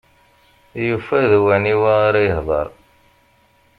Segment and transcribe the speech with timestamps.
[0.87, 2.67] Yufa d waniwa ara yehder.